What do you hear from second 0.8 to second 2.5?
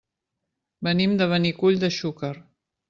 Venim de Benicull de Xúquer.